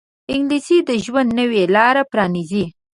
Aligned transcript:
انګلیسي 0.33 0.77
د 0.87 0.89
ژوند 1.05 1.29
نوې 1.39 1.63
لارې 1.75 2.03
پرانیزي 2.11 2.65